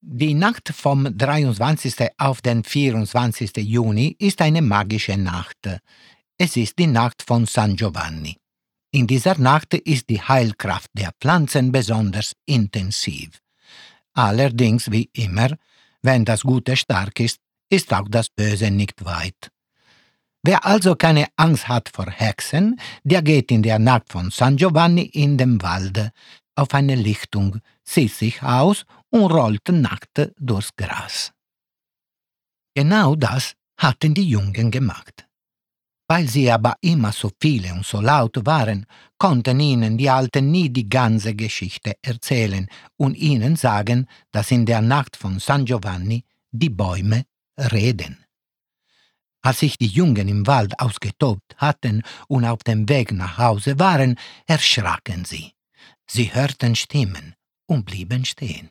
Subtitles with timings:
[0.00, 2.10] Die Nacht vom 23.
[2.18, 3.56] auf den 24.
[3.56, 5.80] Juni ist eine magische Nacht.
[6.38, 8.36] Es ist die Nacht von San Giovanni.
[8.92, 13.40] In dieser Nacht ist die Heilkraft der Pflanzen besonders intensiv.
[14.14, 15.56] Allerdings, wie immer,
[16.00, 19.50] wenn das Gute stark ist, ist auch das Böse nicht weit.
[20.44, 25.02] Wer also keine Angst hat vor Hexen, der geht in der Nacht von San Giovanni
[25.02, 26.12] in den Wald
[26.58, 31.32] auf eine Lichtung, zieht sich aus und rollt nackt durchs Gras.
[32.74, 35.26] Genau das hatten die Jungen gemacht.
[36.10, 38.86] Weil sie aber immer so viele und so laut waren,
[39.18, 42.66] konnten ihnen die Alten nie die ganze Geschichte erzählen
[42.96, 47.24] und ihnen sagen, dass in der Nacht von San Giovanni die Bäume
[47.58, 48.24] reden.
[49.42, 54.18] Als sich die Jungen im Wald ausgetobt hatten und auf dem Weg nach Hause waren,
[54.46, 55.52] erschraken sie.
[56.10, 57.34] Sie hörten Stimmen
[57.66, 58.70] und blieben stehen.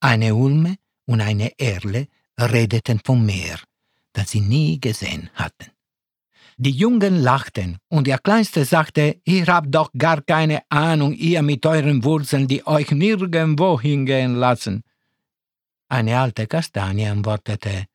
[0.00, 3.58] Eine Ulme und eine Erle redeten vom Meer,
[4.12, 5.70] das sie nie gesehen hatten.
[6.56, 11.64] Die Jungen lachten, und der Kleinste sagte, ihr habt doch gar keine Ahnung, ihr mit
[11.64, 14.82] euren Wurzeln, die euch nirgendwo hingehen lassen.
[15.88, 17.86] Eine alte Kastanie antwortete,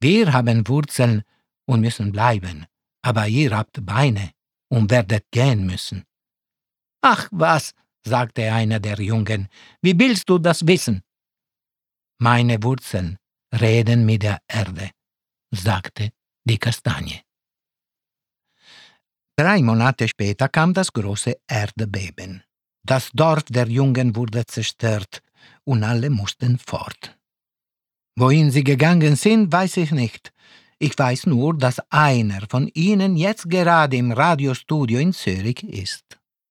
[0.00, 1.24] wir haben Wurzeln
[1.66, 2.64] und müssen bleiben,
[3.02, 4.30] aber ihr habt Beine
[4.68, 6.04] und werdet gehen müssen.
[7.02, 7.74] Ach was,
[8.06, 9.48] sagte einer der Jungen,
[9.82, 11.02] wie willst du das wissen?
[12.18, 13.18] Meine Wurzeln
[13.52, 14.90] reden mit der Erde,
[15.50, 16.10] sagte
[16.44, 17.20] die Kastanie.
[19.36, 22.42] Drei Monate später kam das große Erdbeben.
[22.82, 25.20] Das Dorf der Jungen wurde zerstört
[25.64, 27.18] und alle mussten fort.
[28.18, 30.32] Wohin sie gegangen sind, weiß ich nicht.
[30.78, 36.18] Ich weiß nur, dass einer von ihnen jetzt gerade im Radiostudio in Zürich ist.